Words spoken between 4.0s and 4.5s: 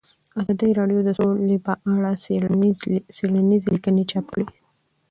چاپ کړي.